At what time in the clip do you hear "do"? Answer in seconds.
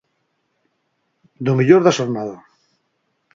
1.45-1.51